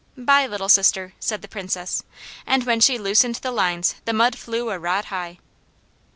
"Bye, 0.17 0.47
Little 0.47 0.67
Sister," 0.67 1.13
said 1.19 1.43
the 1.43 1.47
Princess, 1.47 2.01
and 2.47 2.63
when 2.63 2.79
she 2.79 2.97
loosened 2.97 3.35
the 3.35 3.51
lines 3.51 3.93
the 4.05 4.13
mud 4.13 4.35
flew 4.35 4.71
a 4.71 4.79
rod 4.79 5.05
high. 5.05 5.37